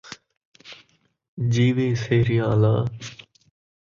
[1.51, 2.73] جیوے سہریاں آلا